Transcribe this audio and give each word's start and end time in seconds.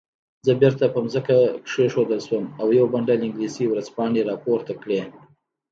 زه 0.45 0.51
بیرته 0.61 0.85
په 0.93 0.99
ځمکه 1.13 1.37
کېښودل 1.69 2.19
شوم 2.27 2.45
او 2.61 2.67
یو 2.77 2.85
بنډل 2.93 3.19
انګلیسي 3.27 3.65
ورځپاڼې 3.67 4.21
راپورته 4.29 4.73
کړې. 4.81 5.01